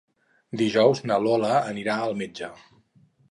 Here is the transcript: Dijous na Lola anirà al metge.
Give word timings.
Dijous 0.61 1.01
na 1.11 1.17
Lola 1.27 1.51
anirà 1.73 1.97
al 2.07 2.17
metge. 2.23 2.49